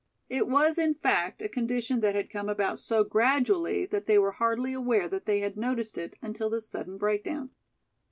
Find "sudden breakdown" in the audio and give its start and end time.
6.67-7.51